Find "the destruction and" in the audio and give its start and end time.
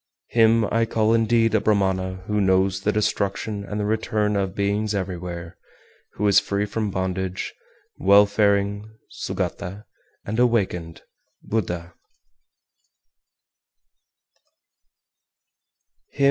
2.81-3.79